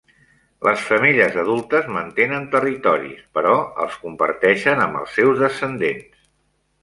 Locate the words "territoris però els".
2.55-3.99